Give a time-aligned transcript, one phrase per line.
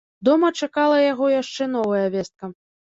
[0.29, 2.55] Дома чакала яго яшчэ новая вестка.